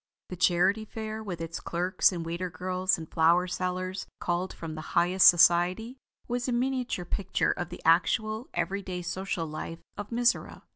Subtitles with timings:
[0.29, 4.81] The Charity Fair, with its clerks and waiter girls and flower sellers called from the
[4.97, 10.63] highest society, was a miniature picture of the actual every day social life of Mizora.